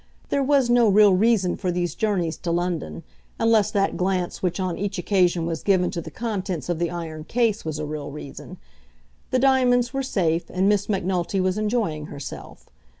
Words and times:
There 0.29 0.41
was 0.41 0.67
no 0.67 0.89
real 0.89 1.13
reason 1.13 1.57
for 1.57 1.71
these 1.71 1.93
journeys 1.93 2.35
to 2.37 2.51
London, 2.51 3.03
unless 3.39 3.69
that 3.69 3.97
glance 3.97 4.41
which 4.41 4.59
on 4.59 4.75
each 4.75 4.97
occasion 4.97 5.45
was 5.45 5.61
given 5.61 5.91
to 5.91 6.01
the 6.01 6.09
contents 6.09 6.69
of 6.69 6.79
the 6.79 6.89
iron 6.89 7.23
case 7.23 7.63
was 7.63 7.77
a 7.77 7.85
real 7.85 8.09
reason. 8.09 8.57
The 9.29 9.37
diamonds 9.37 9.93
were 9.93 10.01
safe, 10.01 10.49
and 10.49 10.67
Miss 10.67 10.89
Macnulty 10.89 11.39
was 11.39 11.59
enjoying 11.59 12.07
herself. 12.07 12.65